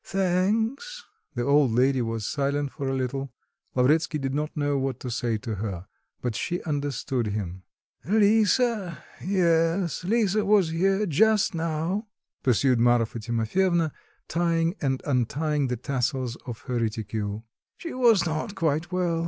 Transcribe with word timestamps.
Thanks." 0.03 1.05
The 1.35 1.43
old 1.43 1.69
lady 1.73 2.01
was 2.01 2.25
silent 2.25 2.71
for 2.71 2.89
a 2.89 2.95
little; 2.95 3.31
Lavretsky 3.75 4.17
did 4.17 4.33
not 4.33 4.57
know 4.57 4.75
what 4.75 4.99
to 5.01 5.11
say 5.11 5.37
to 5.37 5.55
her; 5.57 5.85
but 6.23 6.35
she 6.35 6.59
understood 6.63 7.27
him. 7.27 7.61
"Lisa... 8.05 8.97
yes, 9.23 10.03
Lisa 10.03 10.43
was 10.43 10.69
here 10.69 11.05
just 11.05 11.53
now," 11.53 12.07
pursued 12.41 12.79
Marfa 12.79 13.19
Timofyevna, 13.19 13.91
tying 14.27 14.73
and 14.81 15.03
untying 15.05 15.67
the 15.67 15.77
tassels 15.77 16.35
of 16.47 16.61
her 16.61 16.79
reticule. 16.79 17.45
"She 17.77 17.93
was 17.93 18.25
not 18.25 18.55
quite 18.55 18.91
well. 18.91 19.19